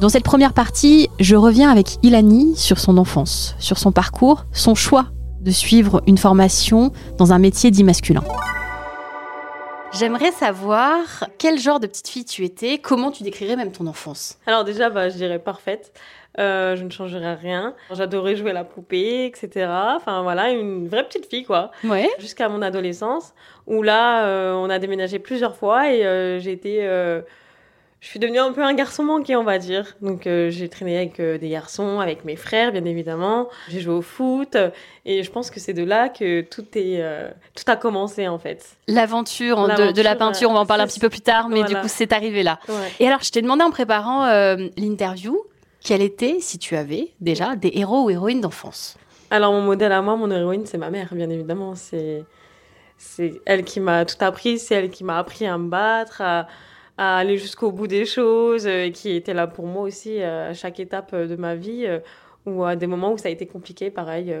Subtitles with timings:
[0.00, 4.76] Dans cette première partie, je reviens avec Ilani sur son enfance, sur son parcours, son
[4.76, 5.06] choix
[5.40, 8.22] de suivre une formation dans un métier dit masculin.
[9.92, 11.00] J'aimerais savoir
[11.38, 14.38] quel genre de petite fille tu étais, comment tu décrirais même ton enfance?
[14.46, 15.92] Alors déjà, bah, je dirais parfaite.
[16.38, 17.74] Euh, je ne changerais rien.
[17.92, 19.68] J'adorais jouer à la poupée, etc.
[19.96, 21.72] Enfin voilà, une vraie petite fille quoi.
[21.82, 22.08] Ouais.
[22.20, 23.34] Jusqu'à mon adolescence,
[23.66, 26.78] où là, euh, on a déménagé plusieurs fois et euh, j'ai été...
[26.82, 27.20] euh,
[28.00, 29.96] je suis devenue un peu un garçon manqué, on va dire.
[30.00, 33.48] Donc euh, j'ai traîné avec euh, des garçons, avec mes frères, bien évidemment.
[33.68, 34.56] J'ai joué au foot
[35.04, 38.38] et je pense que c'est de là que tout est, euh, tout a commencé en
[38.38, 38.76] fait.
[38.86, 41.48] L'aventure de, L'aventure, de la peinture, on va en parler un petit peu plus tard,
[41.48, 42.60] mais du coup c'est arrivé là.
[42.68, 42.74] Ouais.
[43.00, 44.26] Et alors je t'ai demandé en préparant
[44.76, 45.42] l'interview,
[45.82, 48.96] quels étaient, si tu avais déjà, des héros ou héroïnes d'enfance?
[49.30, 51.74] Alors mon modèle à moi, mon héroïne, c'est ma mère, bien évidemment.
[51.74, 52.24] C'est
[52.98, 56.48] c'est elle qui m'a tout appris, c'est elle qui m'a appris à me battre, à,
[56.98, 60.52] à aller jusqu'au bout des choses, euh, qui était là pour moi aussi euh, à
[60.52, 61.86] chaque étape euh, de ma vie,
[62.44, 64.34] ou à des moments où ça a été compliqué, pareil,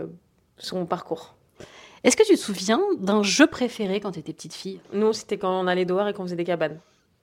[0.58, 1.34] sur mon parcours.
[2.04, 4.80] Est-ce que tu te souviens d'un jeu préféré quand tu étais petite fille?
[4.92, 6.78] Nous, c'était quand on allait dehors et qu'on faisait des cabanes.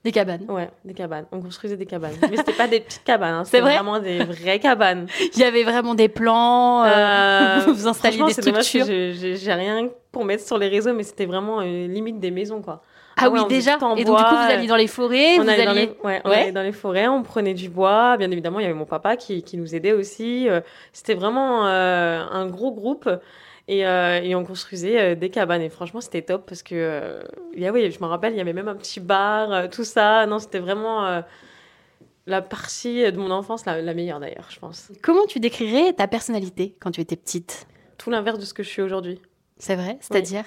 [0.05, 0.45] Des cabanes?
[0.47, 1.25] Ouais, des cabanes.
[1.31, 2.13] On construisait des cabanes.
[2.29, 3.73] Mais c'était pas des petites cabanes, hein, c'était vrai?
[3.73, 5.07] vraiment des vraies cabanes.
[5.33, 8.85] Il y avait vraiment des plans, euh, Euh, vous installiez des structures.
[8.85, 12.83] j'ai rien pour mettre sur les réseaux, mais c'était vraiment euh, limite des maisons, quoi.
[13.17, 13.77] Ah Ah oui, déjà.
[13.81, 15.89] en Et donc du coup, vous alliez dans les forêts, on vous allait, dans les,
[16.03, 16.35] ouais, on Ouais.
[16.41, 18.17] allait dans les forêts, on prenait du bois.
[18.17, 20.49] Bien évidemment, il y avait mon papa qui, qui nous aidait aussi.
[20.49, 20.59] Euh,
[20.91, 23.09] C'était vraiment euh, un gros groupe.
[23.67, 25.61] Et, euh, et on construisait euh, des cabanes.
[25.63, 27.23] Et franchement, c'était top parce que, euh,
[27.55, 29.67] il y a- oui, je me rappelle, il y avait même un petit bar, euh,
[29.71, 30.25] tout ça.
[30.27, 31.21] Non, c'était vraiment euh,
[32.27, 34.91] la partie de mon enfance, la, la meilleure d'ailleurs, je pense.
[35.01, 37.65] Comment tu décrirais ta personnalité quand tu étais petite?
[37.97, 39.19] Tout l'inverse de ce que je suis aujourd'hui.
[39.57, 40.43] C'est vrai C'est-à-dire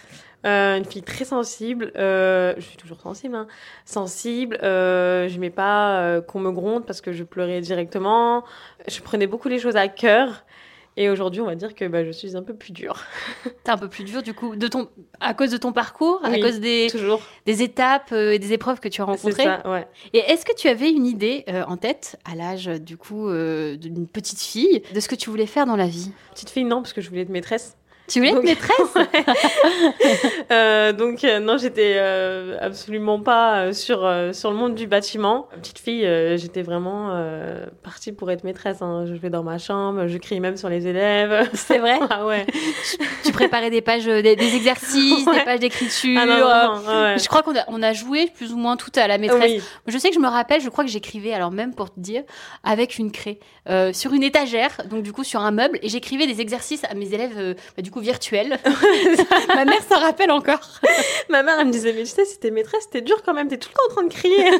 [0.47, 1.93] Euh, une fille très sensible.
[1.97, 3.35] euh, je suis toujours sensible.
[3.35, 3.47] Hein,
[3.85, 4.59] sensible.
[4.63, 8.45] Euh, je n'aimais pas qu'on me gronde parce que je pleurais directement.
[8.87, 10.45] Je prenais beaucoup les choses à cœur.
[11.01, 13.05] Et aujourd'hui, on va dire que bah, je suis un peu plus dure.
[13.65, 14.89] T'es un peu plus dur du coup, de ton...
[15.21, 17.23] à cause de ton parcours, à cause des, Toujours.
[17.47, 19.45] des étapes et des épreuves que tu as C'est rencontrées.
[19.45, 19.87] ça, ouais.
[20.13, 23.77] Et est-ce que tu avais une idée euh, en tête, à l'âge du coup euh,
[23.77, 26.11] d'une petite fille, de ce que tu voulais faire dans la vie?
[26.33, 27.77] Petite fille, non, parce que je voulais être maîtresse.
[28.09, 28.95] Tu voulais être maîtresse
[30.51, 33.99] Euh, donc euh, non, j'étais euh, absolument pas sur
[34.33, 35.49] sur le monde du bâtiment.
[35.61, 37.11] Petite fille, j'étais vraiment
[37.83, 38.81] partie pour être maîtresse.
[38.83, 39.05] hein.
[39.07, 41.49] Je vais dans ma chambre, je crie même sur les élèves.
[41.55, 42.47] C'est vrai ah ouais.
[43.25, 46.19] Tu préparais des pages, des, des exercices, des pages d'écriture.
[46.23, 47.19] Ah non, vraiment, ouais.
[47.19, 49.53] Je crois qu'on a, on a joué plus ou moins tout à la maîtresse.
[49.53, 49.63] Oui.
[49.87, 52.23] Je sais que je me rappelle, je crois que j'écrivais, alors même pour te dire,
[52.65, 53.39] avec une craie,
[53.93, 57.13] sur une étagère, donc du coup sur un meuble, et j'écrivais des exercices à mes
[57.13, 58.59] élèves, bah, du coup virtuels.
[59.55, 60.61] Ma mère s'en rappelle encore.
[61.31, 63.49] Ma mère, elle me disait, mais tu sais, si t'es maîtresse, t'es dur quand même,
[63.49, 64.51] t'es tout le temps en train de crier.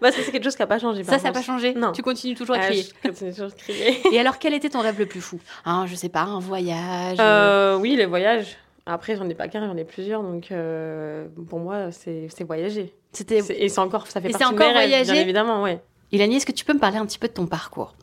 [0.00, 1.04] bah, c'est quelque chose qui n'a pas changé.
[1.04, 1.74] Ça, ça n'a pas changé.
[1.74, 1.92] Non.
[1.92, 2.82] Tu continues toujours à Ah, crier.
[3.02, 4.00] je continue toujours de crier.
[4.12, 5.38] Et alors, quel était ton rêve le plus fou?
[5.64, 7.18] Hein, Je sais pas, un voyage.
[7.20, 8.56] euh, Euh, oui, les voyages.
[8.88, 12.94] Après, j'en ai pas qu'un, j'en ai plusieurs, donc euh, pour moi, c'est voyager.
[13.12, 13.38] C'était.
[13.58, 15.12] Et c'est encore, ça fait Et partie de mes rêves, voyager?
[15.12, 15.80] bien évidemment, ouais.
[16.12, 17.94] Ilani, est-ce que tu peux me parler un petit peu de ton parcours?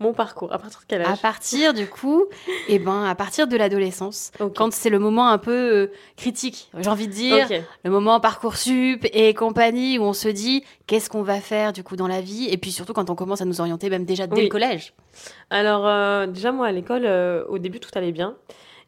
[0.00, 1.20] Mon parcours, à partir de quel À âge?
[1.22, 2.26] partir du coup,
[2.68, 6.88] eh ben, à partir de l'adolescence, quand c'est le moment un peu euh, critique, j'ai
[6.88, 7.48] envie de dire,
[7.84, 11.96] le moment parcoursup et compagnie où on se dit qu'est-ce qu'on va faire du coup
[11.96, 14.36] dans la vie, et puis surtout quand on commence à nous orienter même déjà dès
[14.36, 14.42] Oui.
[14.44, 14.94] le collège.
[15.50, 18.36] Alors, euh, déjà, moi, à l'école, euh, au début, tout allait bien.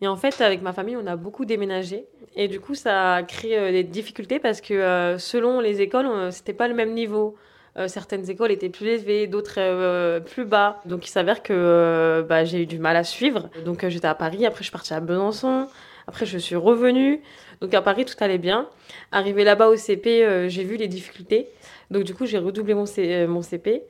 [0.03, 2.07] Et en fait, avec ma famille, on a beaucoup déménagé.
[2.37, 6.69] Et du coup, ça a créé des difficultés parce que selon les écoles, c'était pas
[6.69, 7.35] le même niveau.
[7.77, 10.81] Euh, certaines écoles étaient plus élevées, d'autres euh, plus bas.
[10.87, 13.49] Donc, il s'avère que euh, bah, j'ai eu du mal à suivre.
[13.65, 15.69] Donc, j'étais à Paris, après, je suis partie à Besançon.
[16.07, 17.21] Après, je suis revenue.
[17.61, 18.69] Donc, à Paris, tout allait bien.
[19.13, 21.49] Arrivé là-bas au CP, j'ai vu les difficultés.
[21.91, 23.83] Donc, du coup, j'ai redoublé mon, CP.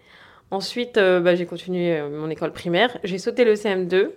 [0.51, 2.99] Ensuite, bah, j'ai continué mon école primaire.
[3.05, 4.11] J'ai sauté le CM2.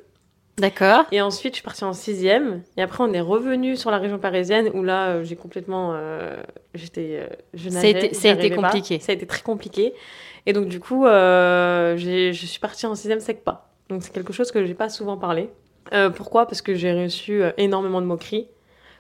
[0.58, 1.06] D'accord.
[1.12, 2.62] Et ensuite, je suis partie en sixième.
[2.78, 5.94] Et après, on est revenu sur la région parisienne où là, euh, j'ai complètement.
[5.96, 6.36] euh,
[6.76, 7.22] j'étais.
[7.22, 8.68] euh, je Ça a été- ça a été pas.
[8.70, 9.00] compliqué.
[9.00, 9.94] Ça a été très compliqué.
[10.46, 13.68] Et donc, du coup, euh, j'ai- je suis partie en sixième SECPA.
[13.90, 15.50] Donc, c'est quelque chose que j'ai pas souvent parlé.
[15.92, 16.46] Euh, pourquoi?
[16.46, 18.48] Parce que j'ai reçu euh, énormément de moqueries.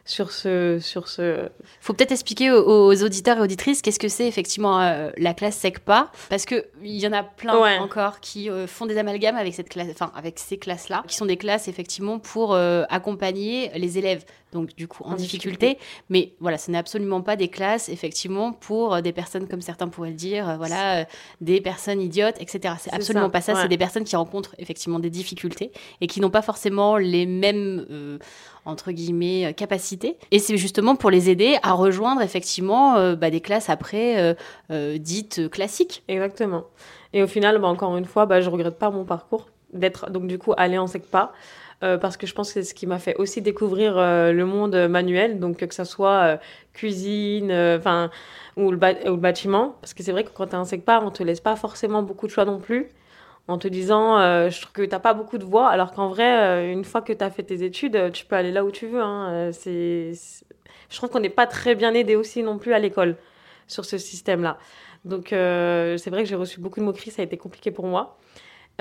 [0.05, 1.47] Sur ce, sur ce.
[1.79, 5.55] Faut peut-être expliquer aux, aux auditeurs et auditrices qu'est-ce que c'est effectivement euh, la classe
[5.57, 7.77] SECPA, parce que il y en a plein Ouais.
[7.77, 11.25] encore qui euh, font des amalgames avec cette classe, enfin avec ces classes-là, qui sont
[11.25, 15.77] des classes effectivement pour euh, accompagner les élèves, donc du coup en, En difficulté.
[16.09, 19.88] Mais voilà, ce n'est absolument pas des classes effectivement pour euh, des personnes comme certains
[19.88, 21.05] pourraient le dire, euh, voilà, euh,
[21.41, 22.75] des personnes idiotes, etc.
[22.79, 23.53] C'est absolument ça, pas ça.
[23.53, 23.61] ouais.
[23.63, 27.85] C'est des personnes qui rencontrent effectivement des difficultés et qui n'ont pas forcément les mêmes
[27.89, 28.17] euh,
[28.65, 30.17] entre guillemets, capacités.
[30.31, 34.35] Et c'est justement pour les aider à rejoindre effectivement euh, bah, des classes après
[34.99, 36.03] dites classiques.
[36.07, 36.63] Exactement.
[37.13, 40.27] Et au final, bah, encore une fois, bah, je regrette pas mon parcours d'être donc
[40.27, 41.31] du coup allée en SECPA.
[41.83, 44.45] euh, parce que je pense que c'est ce qui m'a fait aussi découvrir euh, le
[44.45, 46.37] monde manuel, donc que ça soit euh,
[46.73, 48.09] cuisine, euh, enfin
[48.55, 49.75] ou, ou le bâtiment.
[49.81, 52.01] Parce que c'est vrai que quand tu es en SECPA, on te laisse pas forcément
[52.03, 52.87] beaucoup de choix non plus,
[53.49, 54.17] en te disant
[54.49, 57.23] je trouve que t'as pas beaucoup de voix, alors qu'en vrai, une fois que tu
[57.23, 59.01] as fait tes études, tu peux aller là où tu veux.
[59.01, 59.49] hein.
[59.51, 60.13] C'est,
[60.89, 63.17] Je trouve qu'on n'est pas très bien aidé aussi non plus à l'école
[63.67, 64.57] sur ce système-là.
[65.03, 68.17] Donc c'est vrai que j'ai reçu beaucoup de moqueries, ça a été compliqué pour moi.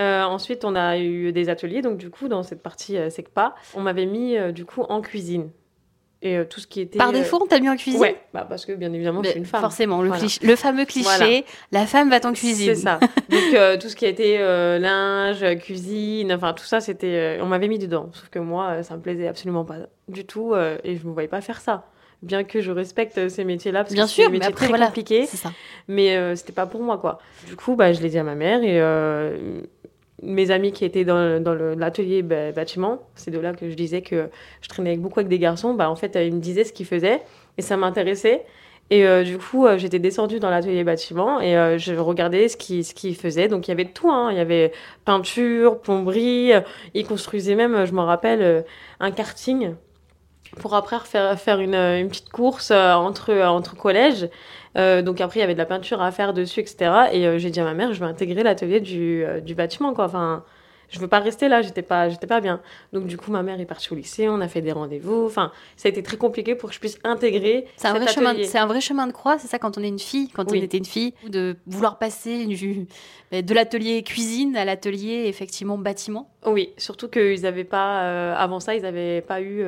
[0.01, 3.55] Euh, ensuite, on a eu des ateliers, donc du coup, dans cette partie euh, SECPA,
[3.75, 5.51] on m'avait mis euh, du coup en cuisine.
[6.25, 6.99] Et euh, tout ce qui était...
[6.99, 8.01] Par défaut, on t'a mis en cuisine?
[8.01, 9.61] Ouais, bah, parce que bien évidemment, je Mais suis une femme.
[9.61, 10.23] Forcément, le, Voilà.
[10.23, 11.41] cliché- le fameux cliché, Voilà.
[11.73, 12.75] la femme va en cuisine.
[12.75, 13.01] C'est ça.
[13.29, 18.09] Donc tout ce qui euh, linge, cuisine, enfin tout ça, c'était, on m'avait mis dedans.
[18.13, 19.79] Sauf que moi, ça me plaisait absolument pas
[20.09, 20.55] du tout,
[20.85, 21.87] et je me voyais pas faire ça.
[22.23, 24.67] Bien que je respecte ces métiers-là, parce Bien que c'est sûr, des mais métiers après,
[24.67, 24.87] très voilà.
[24.87, 25.51] compliqués, ça.
[25.89, 27.19] mais euh, c'était pas pour moi quoi.
[27.49, 29.63] Du coup, bah, je l'ai dit à ma mère et euh,
[30.23, 34.03] mes amis qui étaient dans, dans l'atelier bah, bâtiment, c'est de là que je disais
[34.03, 34.29] que
[34.61, 37.23] je traînais beaucoup avec des garçons, bah, en fait, ils me disaient ce qu'ils faisaient
[37.59, 38.45] et ça m'intéressait.
[38.91, 42.57] Et euh, du coup, euh, j'étais descendue dans l'atelier bâtiment et euh, je regardais ce
[42.57, 43.49] qu'ils ce qu'ils faisaient.
[43.49, 44.11] Donc, il y avait tout.
[44.11, 44.29] hein.
[44.31, 44.73] Il y avait
[45.05, 46.53] peinture, plomberie.
[46.53, 46.61] euh,
[46.95, 48.65] Ils construisaient même, euh, je me rappelle,
[49.01, 49.75] un karting
[50.61, 54.29] pour après faire, faire une, une petite course euh, entre, euh, entre collèges.
[54.77, 56.91] Euh, donc après, il y avait de la peinture à faire dessus, etc.
[57.13, 59.93] Et euh, j'ai dit à ma mère, je vais intégrer l'atelier du, euh, du bâtiment,
[59.95, 60.07] quoi.
[60.07, 60.45] Enfin,
[60.89, 62.61] je veux pas rester là, j'étais pas, j'étais pas bien.
[62.93, 65.25] Donc du coup, ma mère est partie au lycée, on a fait des rendez-vous.
[65.27, 68.35] Enfin, ça a été très compliqué pour que je puisse intégrer C'est un, vrai chemin,
[68.45, 70.59] c'est un vrai chemin de croix, c'est ça quand on est une fille, quand Oui.
[70.61, 72.87] on était une fille, de vouloir passer du-
[73.33, 76.29] de l'atelier cuisine à l'atelier effectivement bâtiment.
[76.45, 79.65] Oui, surtout qu'ils avaient pas, avant ça, ils avaient pas eu.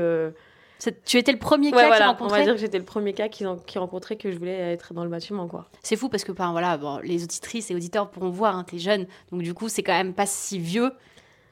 [1.04, 3.12] Tu étais le premier Ouais, cas voilà, qu'ils on va dire que j'étais le premier
[3.12, 5.66] cas qu'ils ont- qu'ils rencontraient que je voulais être dans le bâtiment, quoi.
[5.82, 8.78] C'est fou parce que ben, voilà, bon, les auditrices et auditeurs pourront voir, hein, t'es
[8.78, 10.92] jeune, donc du coup c'est quand même pas si vieux.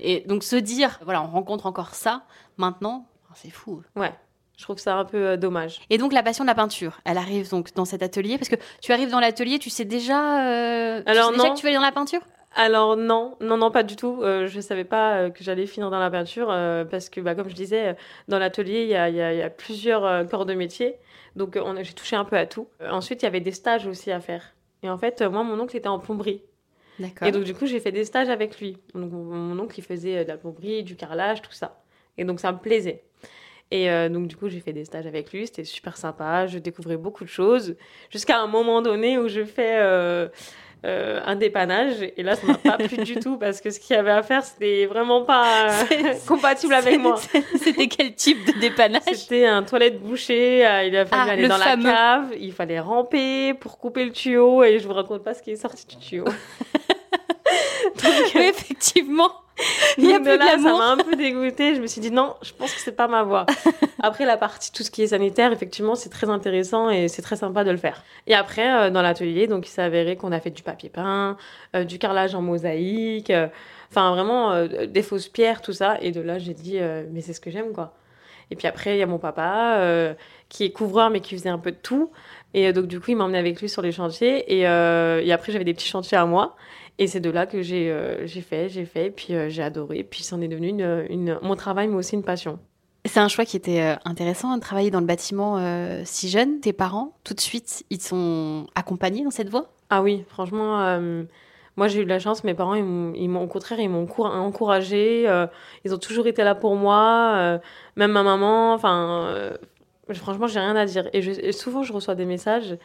[0.01, 2.23] Et donc se dire, voilà, on rencontre encore ça
[2.57, 3.83] maintenant, c'est fou.
[3.97, 4.13] Ouais,
[4.59, 5.81] je trouve ça un peu euh, dommage.
[5.91, 8.37] Et donc la passion de la peinture, elle arrive donc dans cet atelier?
[8.39, 11.55] Parce que tu arrives dans l'atelier, tu sais déjà, euh, tu Alors, sais déjà non.
[11.55, 12.21] que tu vas aller dans la peinture?
[12.55, 14.21] Alors non, non, non, pas du tout.
[14.23, 17.35] Euh, je savais pas euh, que j'allais finir dans la peinture euh, parce que, bah,
[17.35, 17.97] comme je disais,
[18.29, 20.97] dans l'atelier, il y a, y a- y a plusieurs corps de métier.
[21.35, 22.69] Donc j'ai touché un peu à tout.
[22.91, 24.55] Ensuite, il y avait des stages aussi à faire.
[24.83, 26.43] Et en fait, moi, mon oncle était en plomberie.
[26.99, 27.27] D'accord.
[27.27, 28.77] Et donc, du coup, j'ai fait des stages avec lui.
[28.95, 31.83] Donc, mon, oncle, il faisait de la plomberie, du carrelage, tout ça.
[32.19, 33.05] Et donc, ça me plaisait.
[33.71, 35.47] Et euh, donc, du coup, j'ai fait des stages avec lui.
[35.47, 36.47] C'était super sympa.
[36.47, 37.77] Je découvrais beaucoup de choses.
[38.11, 40.29] Jusqu'à un moment donné où je fais euh,
[40.85, 41.97] euh, un dépannage.
[42.17, 44.23] Et là, ça m'a pas plu du tout parce que ce qu'il y avait à
[44.23, 47.21] faire, c'était vraiment pas euh, compatible avec moi.
[47.63, 49.03] C'était quel type de dépannage?
[49.15, 51.85] C'était un toilette bouchée, euh, il a fallu Ah, aller le dans fameux.
[51.85, 55.43] la cave, il fallait ramper pour couper le tuyau et je vous raconte pas ce
[55.43, 56.25] qui est sorti du tuyau.
[58.05, 59.33] Oui, effectivement.
[59.99, 61.75] Il y a Donc, plus de là, ça m'a un peu dégoûtée.
[61.75, 63.47] Je me suis dit non, je pense que c'est pas ma voie.
[64.03, 67.37] Après la partie tout ce qui est sanitaire, effectivement, c'est très intéressant et c'est très
[67.37, 68.03] sympa de le faire.
[68.27, 71.37] Et après euh, dans l'atelier, donc il s'est avéré qu'on a fait du papier peint,
[71.77, 73.49] euh, du carrelage en mosaïque, euh,
[73.91, 75.99] enfin vraiment des fausses pierres, tout ça.
[76.01, 76.79] Et de là, j'ai dit
[77.13, 77.95] mais c'est ce que j'aime quoi.
[78.51, 80.15] Et puis après, il y a mon papa
[80.49, 82.11] qui est couvreur mais qui faisait un peu de tout.
[82.55, 84.45] Et euh, donc du coup, il m'a emmené avec lui sur les chantiers.
[84.59, 86.57] Et, euh, et après, j'avais des petits chantiers à moi.
[86.99, 90.41] Et c'est de là que j'ai euh, fait, j'ai fait, puis j'ai adoré, puis c'en
[90.43, 92.59] est devenu une, une- mon travail, mais aussi une passion.
[93.07, 96.61] C'est un choix qui était intéressant de travailler dans le bâtiment euh, si jeune.
[96.61, 99.73] Tes parents, tout de suite, ils sont accompagnés dans cette voie?
[99.91, 101.25] Ah oui, franchement, euh,
[101.77, 104.27] moi j'ai eu de la chance, mes parents, ils m'ont, au contraire, ils m'ont encour-
[104.33, 105.47] encouragée, euh,
[105.85, 107.59] ils ont toujours été là pour moi,
[107.97, 109.27] même ma maman, enfin,
[110.19, 111.09] franchement, j'ai rien à dire.
[111.13, 112.77] Et, je- et souvent, je reçois des messages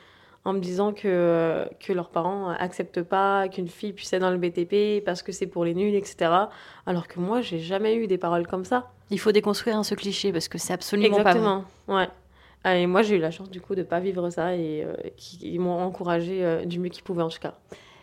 [0.46, 4.32] en me disant que, euh, que leurs parents acceptent pas qu'une fille puisse être dans
[4.32, 6.32] le BTP parce que c'est pour les nuls, etc.
[6.86, 8.92] Alors que moi, j'ai jamais eu des paroles comme ça.
[9.12, 11.32] Il faut déconstruire hein, ce cliché parce que c'est absolument pas vrai.
[11.32, 12.10] Exactement, ouais.
[12.66, 15.40] Et moi, j'ai eu la chance du coup de pas vivre ça et euh, qui-
[15.42, 17.56] ils m'ont encouragé euh, du mieux qu'ils pouvaient en tout cas.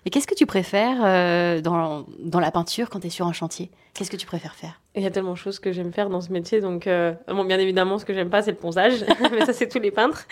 [0.06, 3.32] Et qu'est-ce que tu préfères euh, dans, dans la peinture quand tu es sur un
[3.32, 3.70] chantier?
[3.94, 4.80] Qu'est-ce que tu préfères faire?
[4.94, 6.60] Il y a tellement de choses que j'aime faire dans ce métier.
[6.60, 9.04] Donc, euh, bon, bien évidemment, ce que j'aime pas, c'est le ponçage.
[9.32, 10.26] Mais ça, c'est tous les peintres.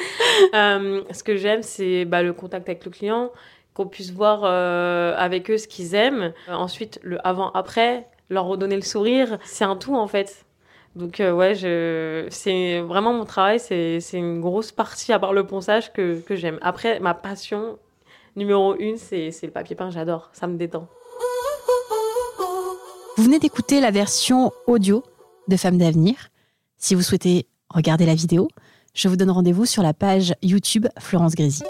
[0.55, 3.31] Euh, ce que j'aime, c'est bah, le contact avec le client,
[3.73, 6.35] qu'on puisse voir avec eux ce qu'ils aiment.
[6.49, 9.38] Ensuite, le avant-après, leur redonner le sourire.
[9.45, 10.45] C'est un tout, en fait.
[10.97, 12.26] Donc, ouais, je...
[12.29, 13.59] c'est vraiment mon travail.
[13.59, 16.59] C'est c'est une grosse partie, à part le ponçage, que, que j'aime.
[16.61, 17.79] Après, ma passion
[18.37, 19.91] numéro une, c'est le papier peint.
[19.91, 20.31] J'adore.
[20.33, 20.89] Ça me détend.
[23.17, 25.03] Vous venez d'écouter la version audio
[25.49, 26.31] de Femmes d'avenir.
[26.79, 28.49] Si vous souhaitez regarder la vidéo,
[28.95, 31.62] je vous donne rendez-vous sur la page YouTube Florence Grésy.